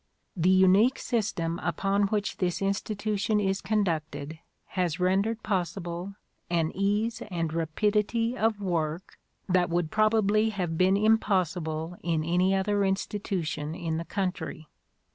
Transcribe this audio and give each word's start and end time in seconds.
The 0.35 0.49
unique 0.49 0.97
system 0.97 1.59
upon 1.59 2.07
which 2.07 2.37
this 2.37 2.59
institution 2.59 3.39
is 3.39 3.61
conducted 3.61 4.39
has 4.69 4.99
rendered 4.99 5.43
possible 5.43 6.15
an 6.49 6.71
ease 6.73 7.21
and 7.29 7.53
rapidity 7.53 8.35
of 8.35 8.59
work 8.59 9.19
that 9.47 9.69
would 9.69 9.91
probably 9.91 10.49
have 10.49 10.75
been 10.75 10.97
impossible 10.97 11.97
in 12.01 12.23
any 12.23 12.55
other 12.55 12.83
institution 12.83 13.75
in 13.75 13.97
the 13.97 14.05
country. 14.05 14.67